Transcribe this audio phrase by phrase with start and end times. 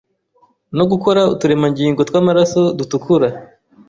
[0.77, 3.27] no gukora uturemangingo tw’amaraso dutukura,